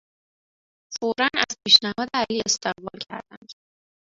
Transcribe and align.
فورا 0.99 1.29
از 1.33 1.57
پیشنهاد 1.65 2.09
علی 2.13 2.41
استقبال 2.45 2.99
کردند. 3.09 3.51